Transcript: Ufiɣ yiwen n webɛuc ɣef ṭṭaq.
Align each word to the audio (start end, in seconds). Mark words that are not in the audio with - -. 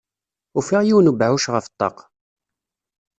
Ufiɣ 0.57 0.81
yiwen 0.83 1.05
n 1.05 1.11
webɛuc 1.11 1.45
ɣef 1.53 1.65
ṭṭaq. 1.73 1.97